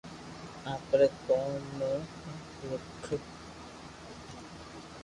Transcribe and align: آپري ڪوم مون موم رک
آپري 0.73 1.07
ڪوم 1.27 1.61
مون 1.77 1.99
موم 2.21 2.75
رک 3.05 3.07